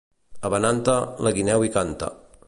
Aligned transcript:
A 0.47 0.49
Benante, 0.53 0.95
la 1.27 1.33
guineu 1.35 1.67
hi 1.67 1.73
canta. 1.77 2.09